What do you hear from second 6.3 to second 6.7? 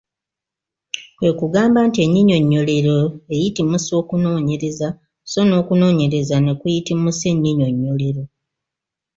ne